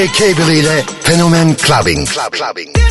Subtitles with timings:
[0.00, 2.08] DJ Cable ile Fenomen Clubbing.
[2.08, 2.89] Club, clubbing.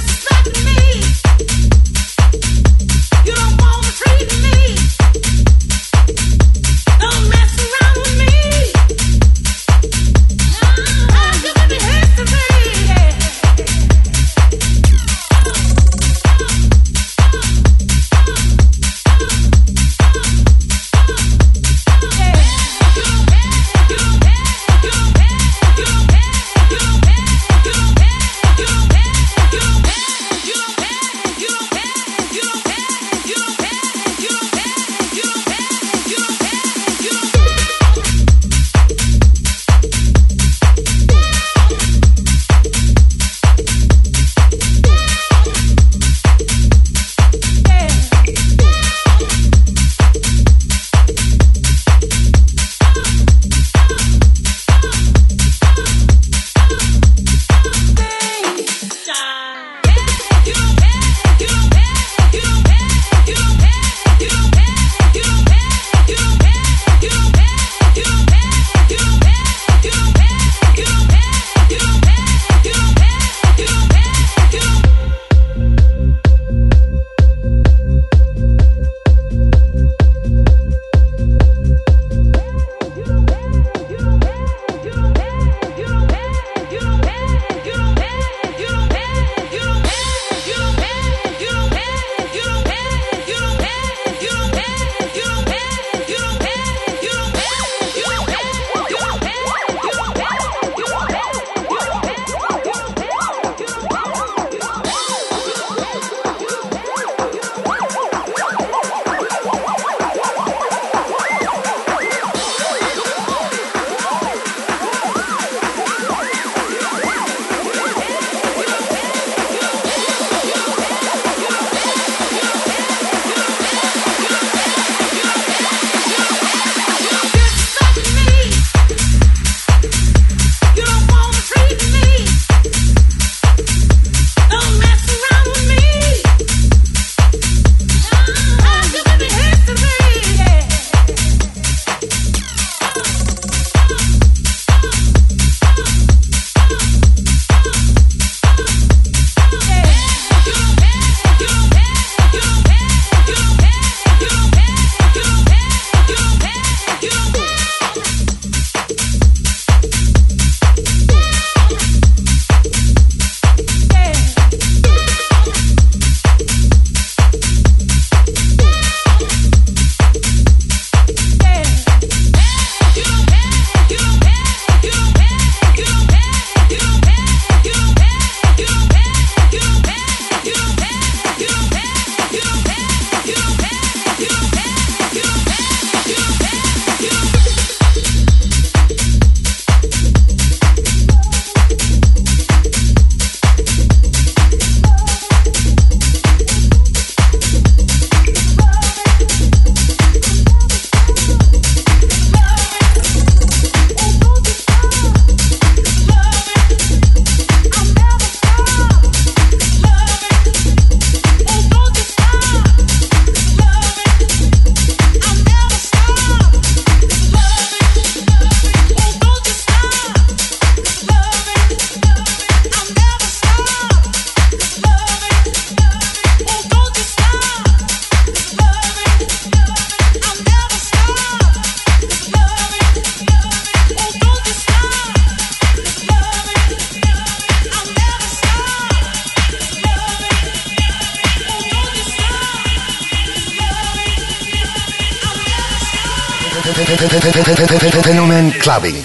[248.70, 248.99] Clubbing.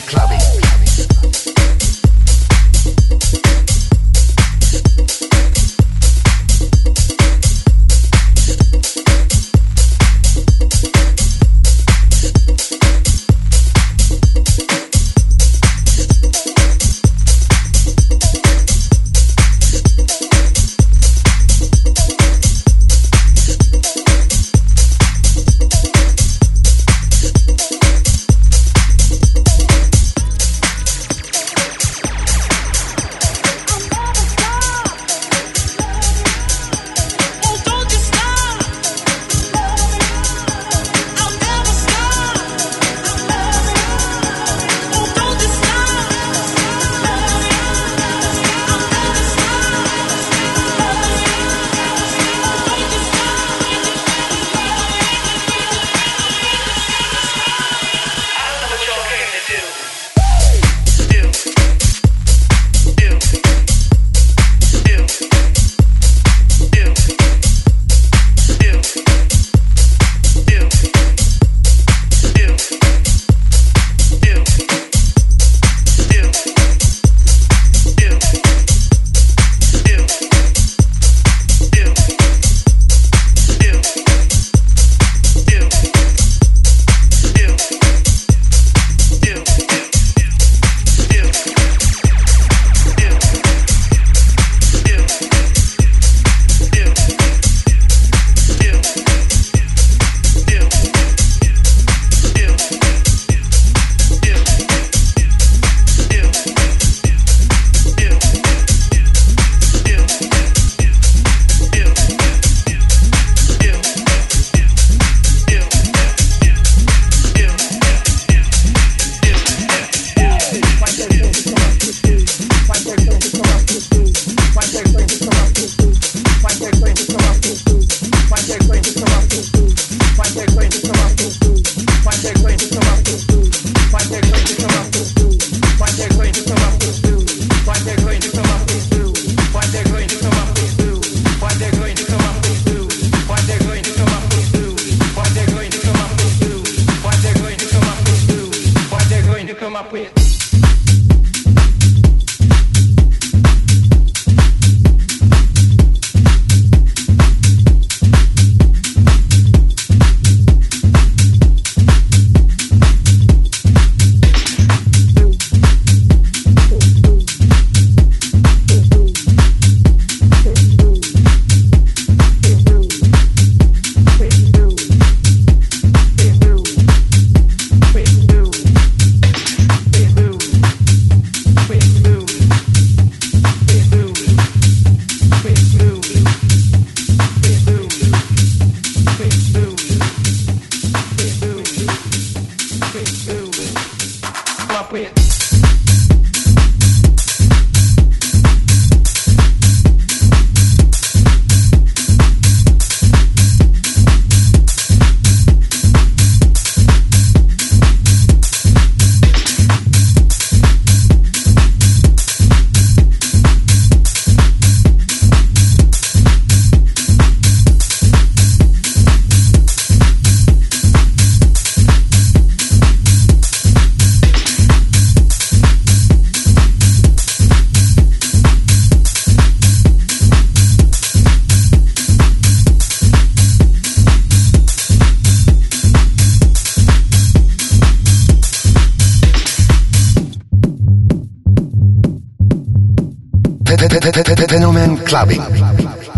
[245.14, 245.40] Clubbing.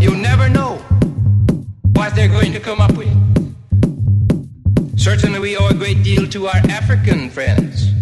[0.00, 0.76] You never know
[1.92, 3.12] what they're going to come up with.
[4.98, 7.92] Certainly, we owe a great deal to our African friends.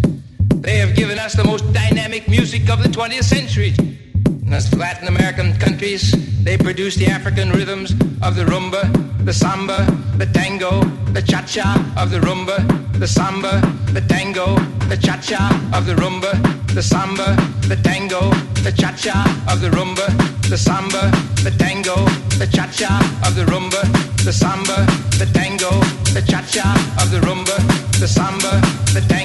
[0.61, 3.73] They have given us the most dynamic music of the 20th century.
[3.77, 6.13] In the Latin American countries,
[6.45, 8.83] they produce the African rhythms of the rumba,
[9.25, 9.83] the samba,
[10.15, 10.79] the tango,
[11.11, 12.57] the cha-cha of the rumba,
[12.97, 13.59] the samba,
[13.91, 14.55] the tango,
[14.89, 16.31] the cha-cha of the rumba,
[16.73, 17.35] the samba,
[17.67, 18.29] the tango,
[18.63, 20.05] the cha-cha of the rumba,
[20.49, 21.09] the samba,
[21.43, 21.95] the tango,
[22.37, 22.93] the cha-cha
[23.25, 23.81] of the rumba,
[24.23, 24.85] the samba,
[25.17, 25.69] the tango,
[26.13, 26.67] the cha-cha
[27.01, 27.57] of the rumba,
[27.99, 28.61] the samba,
[28.93, 29.24] the tango,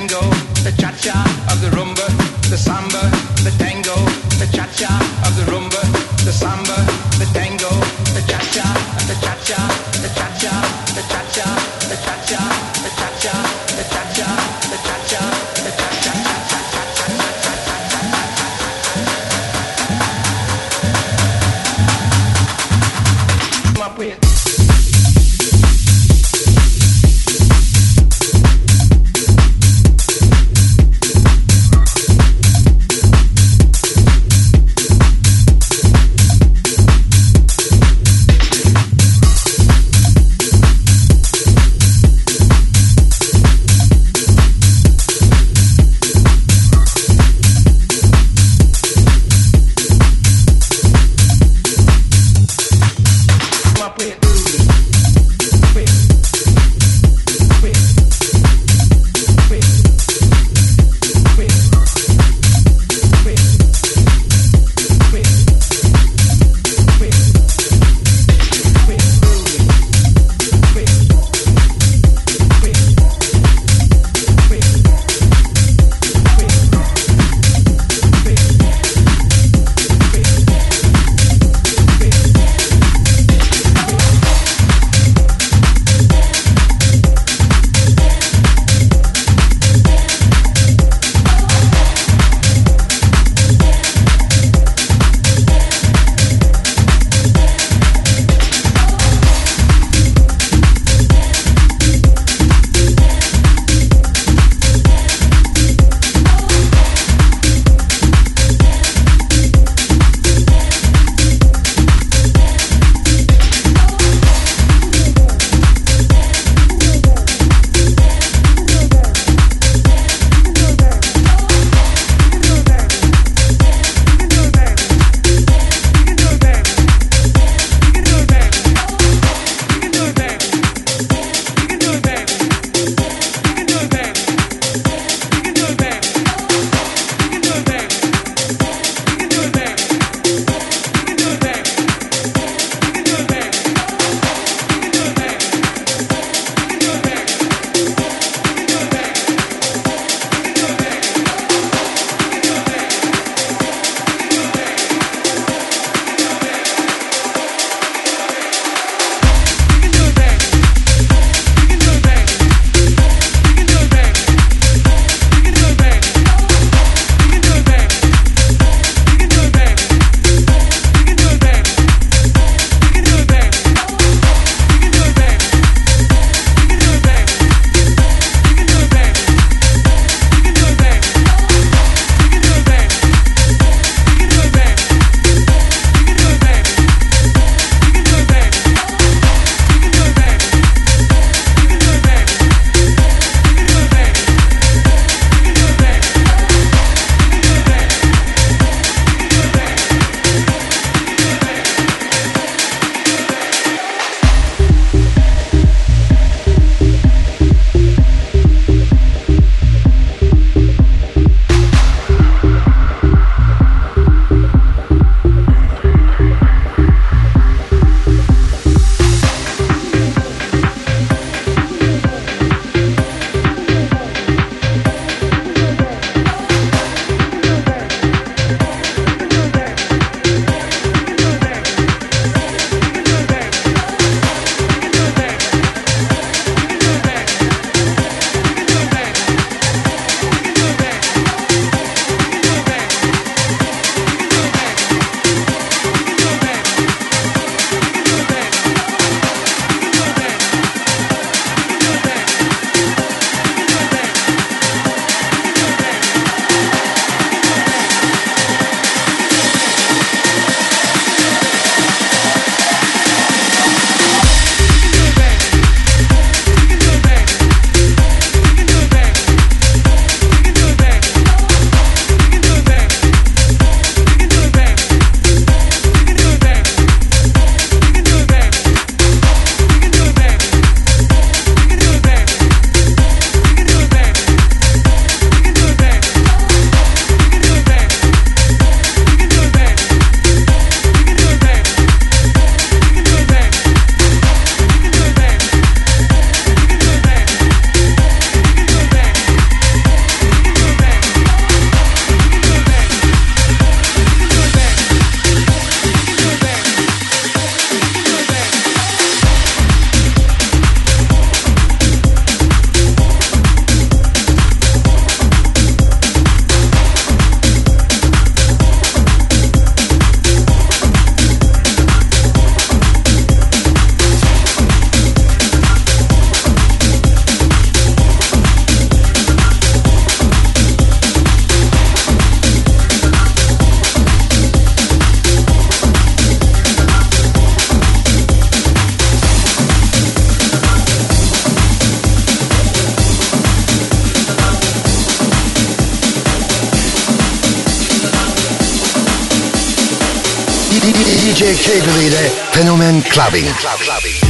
[353.13, 353.45] Clubbing.
[353.45, 354.30] Clubbing.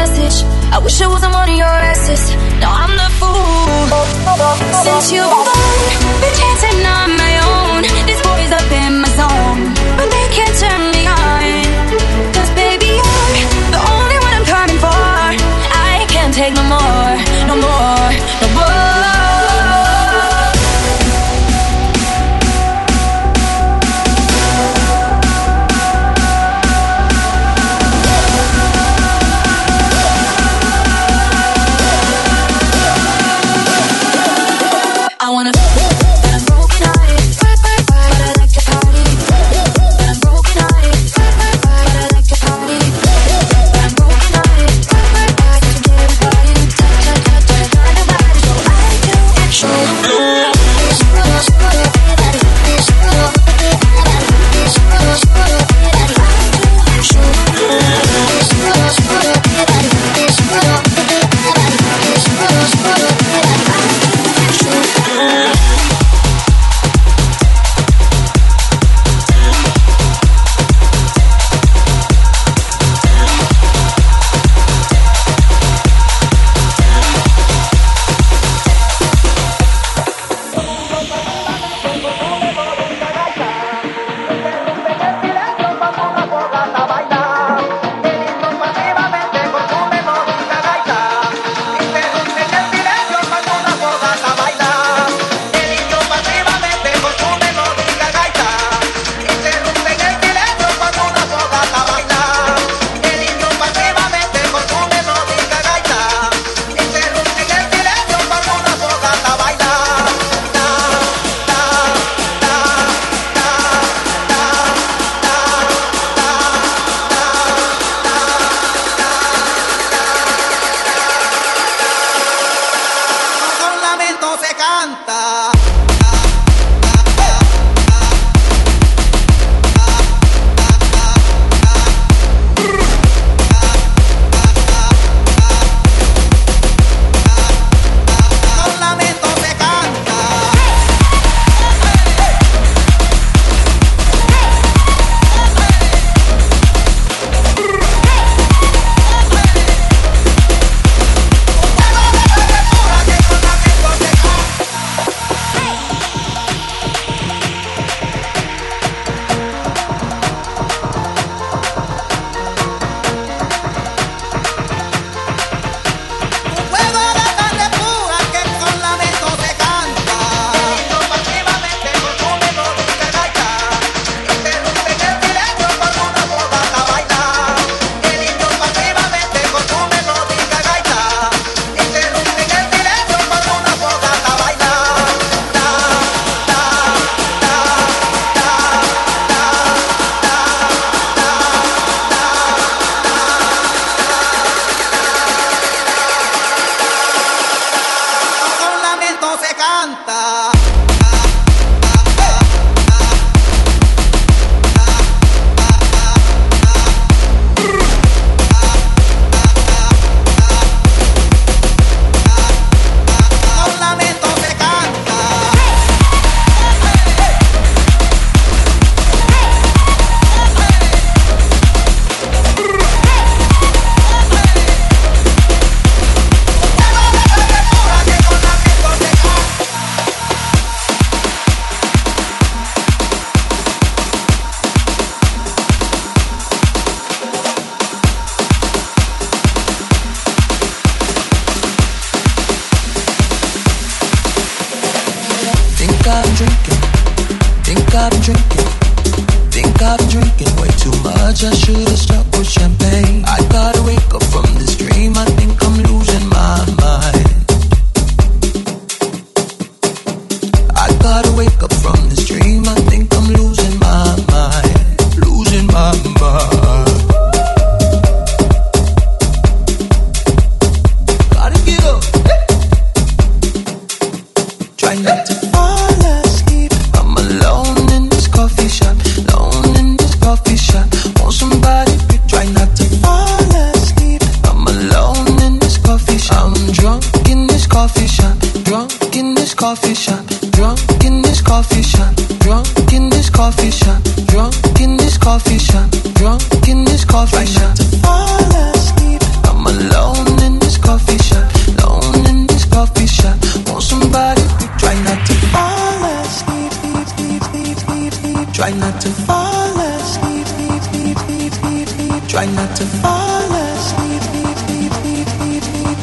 [0.83, 2.23] wish I wasn't one of your asses.
[2.61, 3.71] No, I'm the fool.
[4.85, 5.89] Since you've gone,
[6.21, 7.81] been dancing on my own.
[8.09, 9.61] This boy's up in my zone,
[9.97, 11.65] but they can't turn me on.
[12.33, 12.97] Cause baby,
[13.37, 14.89] you're the only one I'm coming for.
[14.89, 16.90] I can't take no more.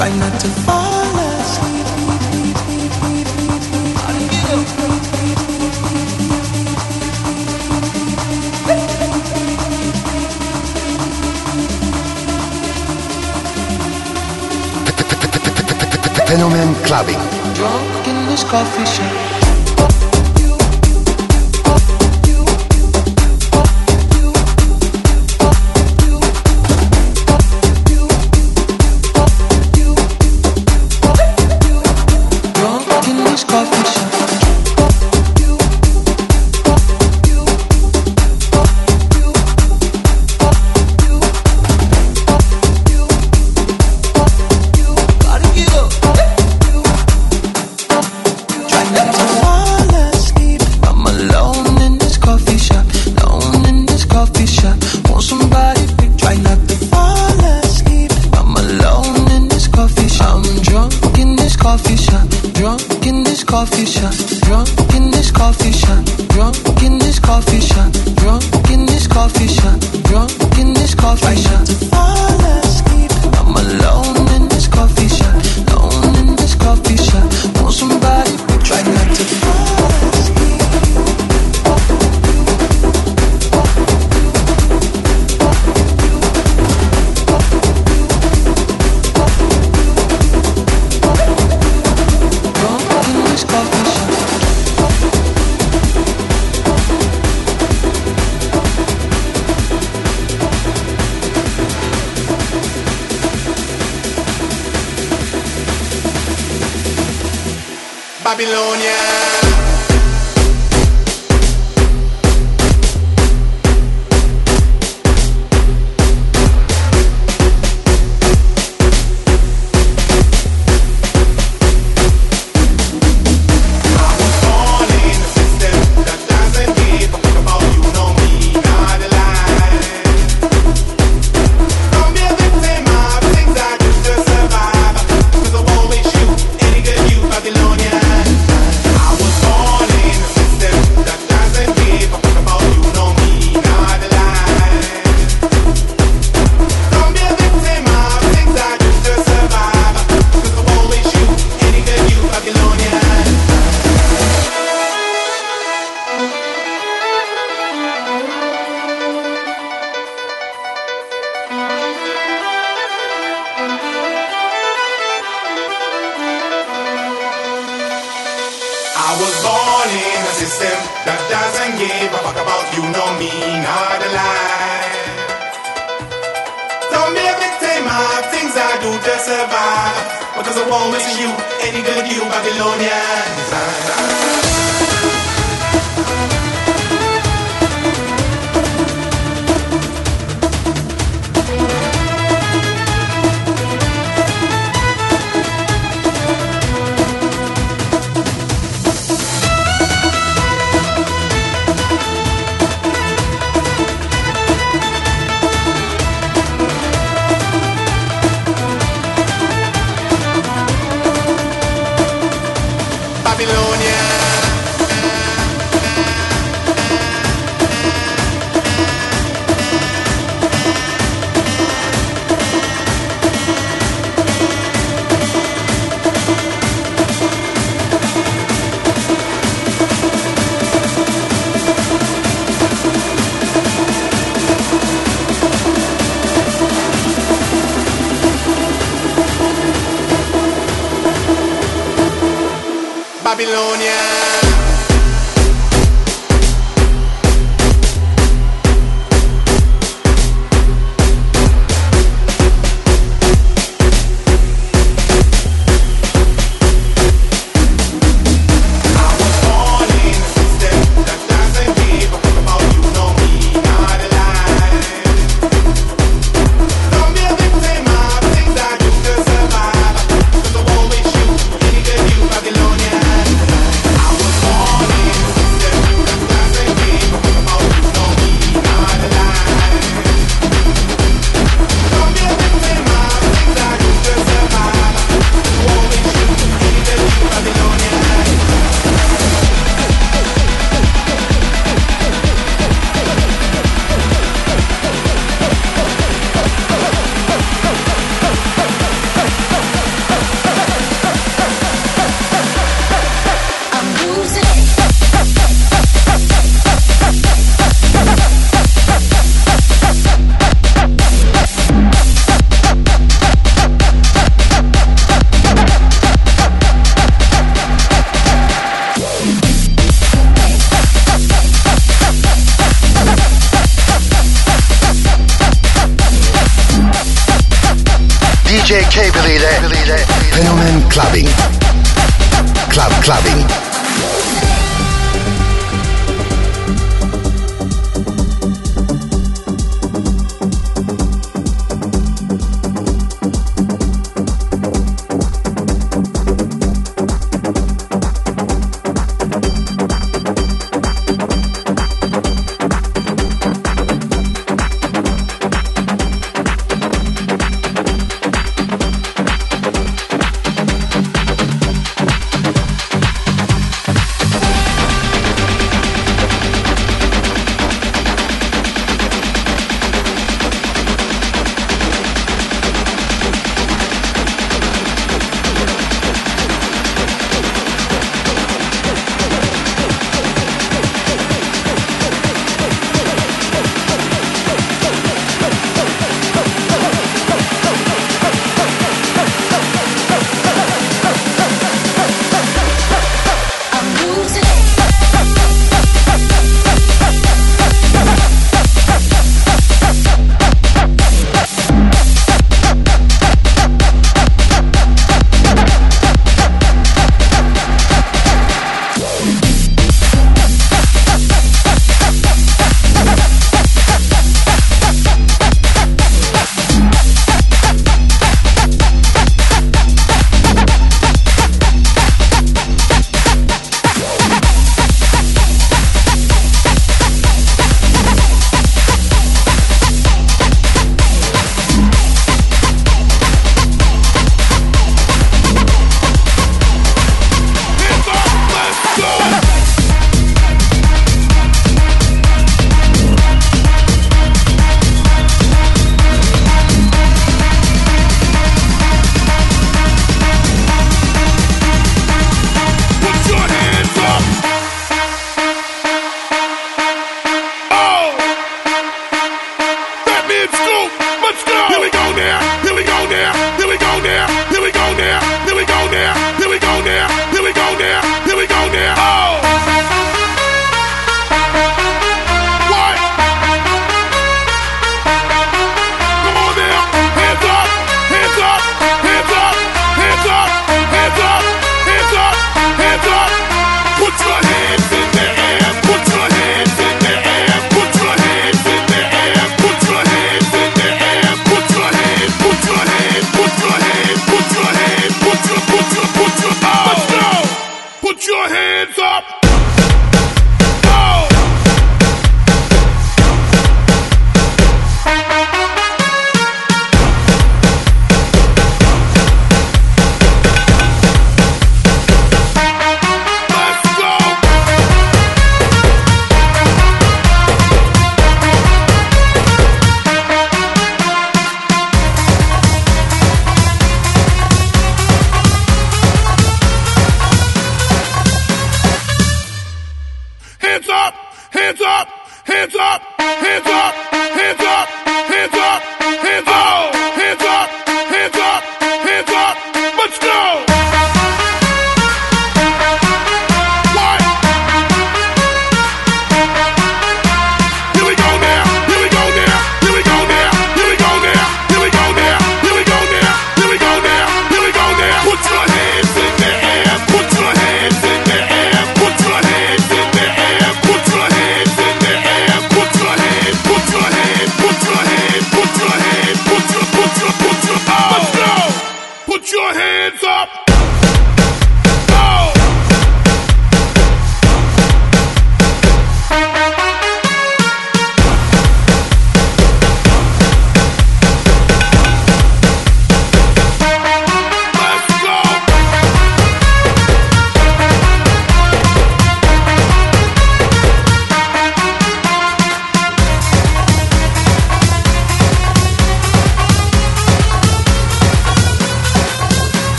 [0.00, 1.86] Try not to fall asleep.
[16.26, 17.20] Fenomen Clubbing.
[17.52, 19.29] Drunk in this coffee shop.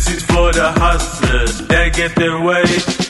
[0.00, 3.09] This is for the hustlers that get their way.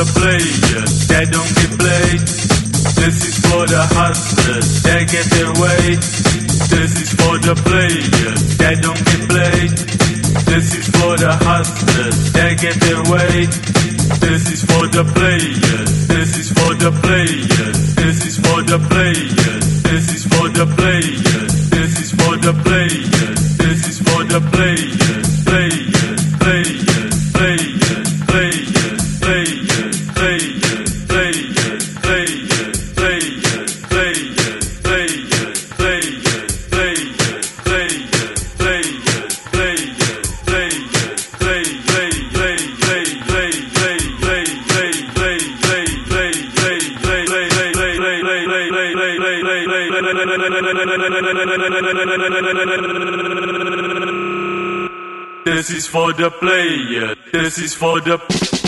[0.00, 2.24] The players that don't get played.
[2.96, 6.00] This is for the hustlers that get their way.
[6.72, 9.76] This is for the players that don't get played.
[10.48, 13.44] This is for the hustlers that get their way.
[14.24, 16.08] This is for the players.
[16.08, 17.76] This is for the players.
[18.00, 19.82] This is for the players.
[19.84, 21.52] This is for the players.
[21.76, 23.40] This is for the players.
[23.60, 25.19] This is for the players.
[56.12, 57.14] For the player.
[57.32, 58.59] This is for the.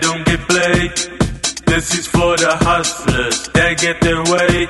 [0.00, 0.92] Don't get played.
[1.66, 4.66] This is for the hustlers that get their way.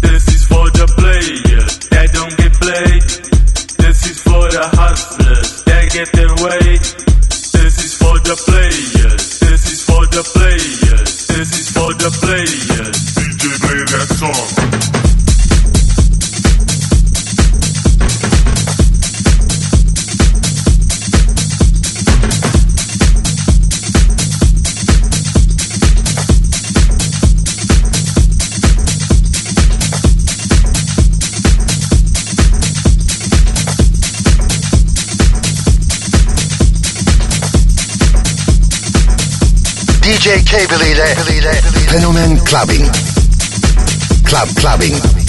[0.00, 3.02] This is for the players that don't get played.
[3.82, 6.78] This is for the hustlers that get their way.
[6.78, 9.40] This is for the players.
[9.40, 11.26] This is for the players.
[11.28, 12.96] This is for the players.
[13.14, 14.81] DJ play that song.
[40.22, 41.16] DJ Cable ile
[41.88, 42.88] Fenomen Clubbing.
[44.24, 45.21] Club Clubbing.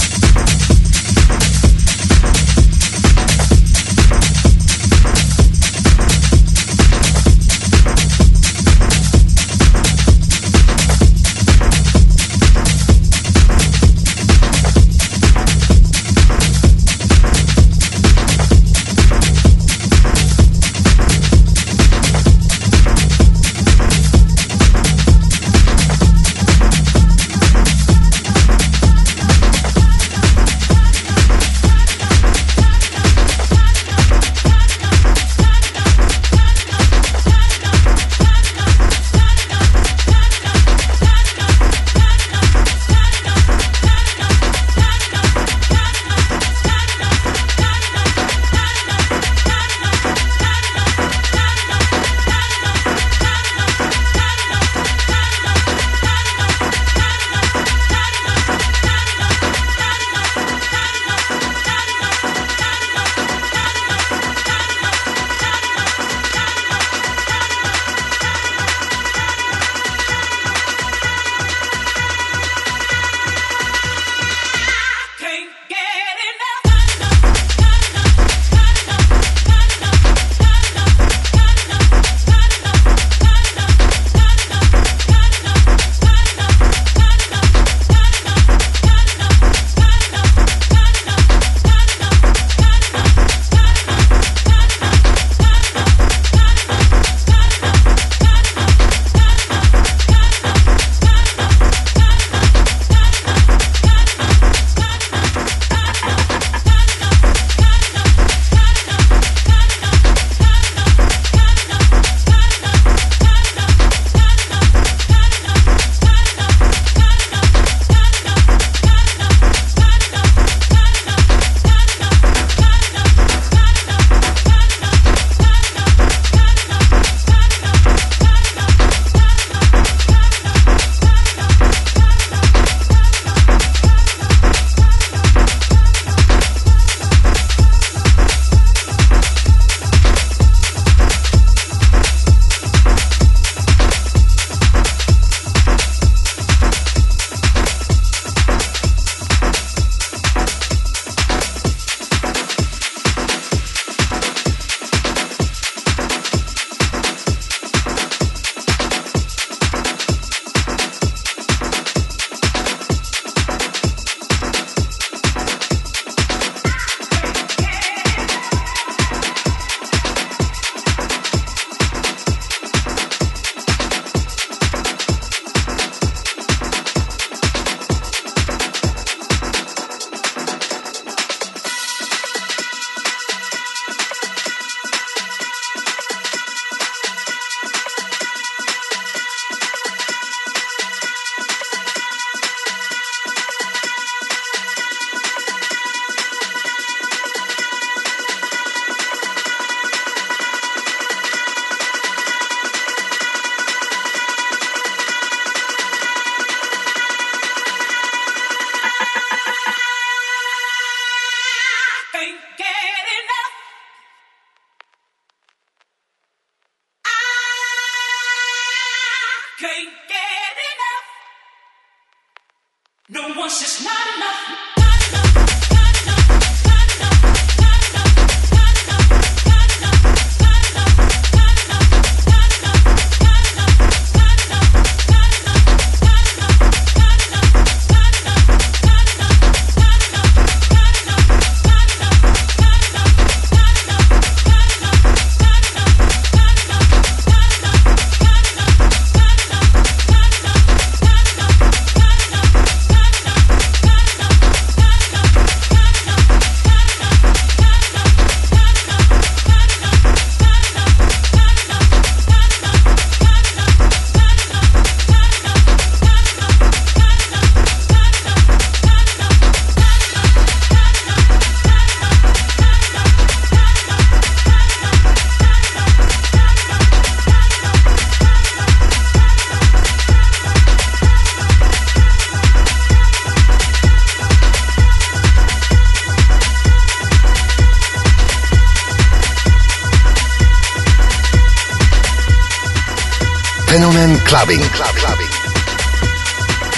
[293.74, 294.60] Fenomen clubbing.
[294.60, 295.32] Club, clubbing.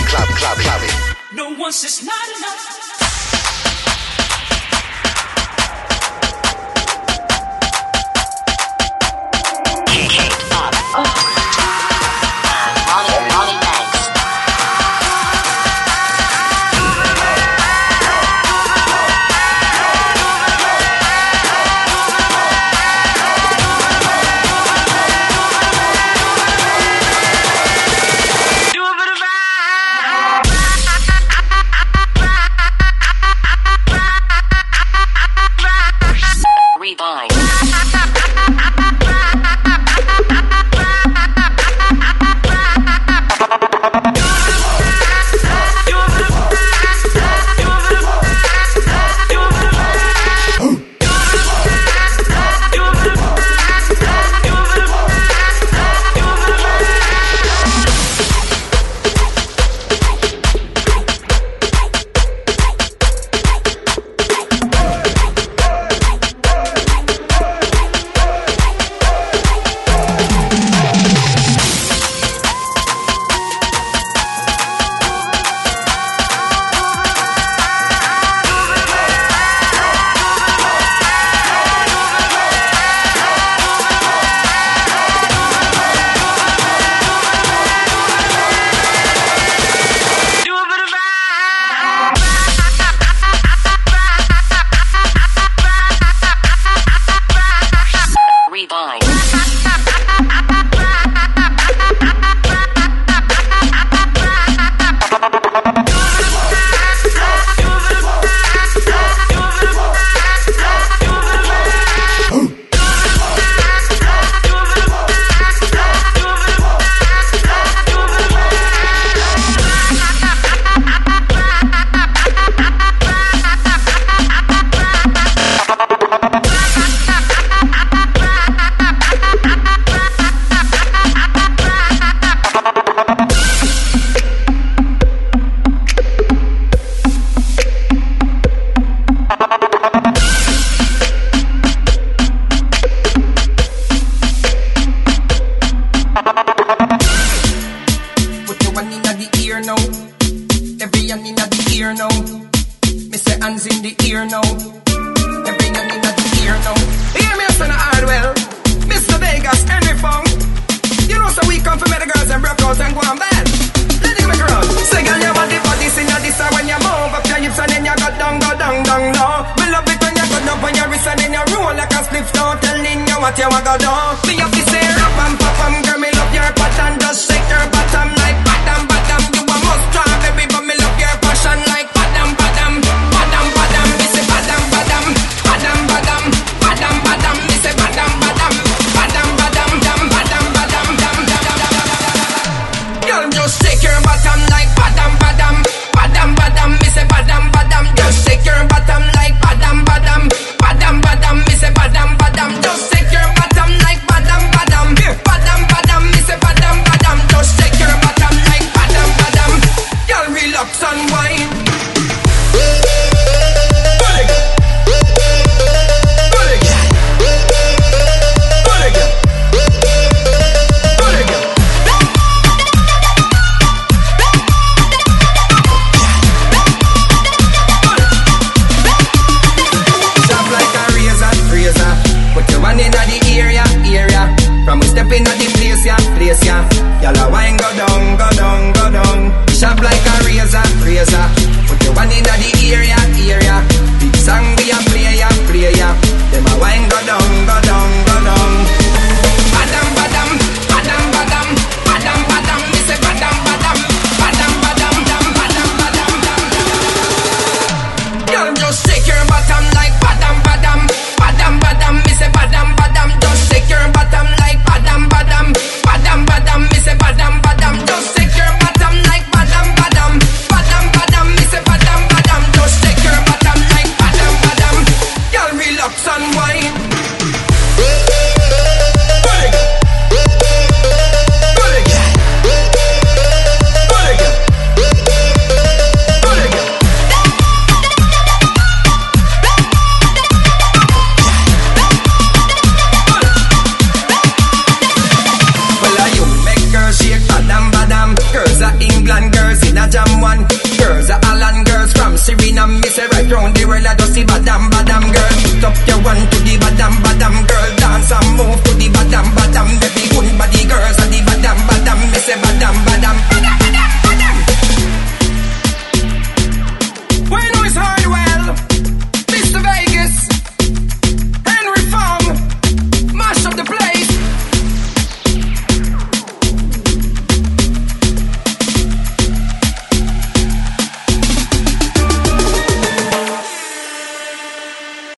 [0.09, 0.29] Club,
[0.65, 0.91] clubbing.
[1.35, 2.66] No, one it's not enough.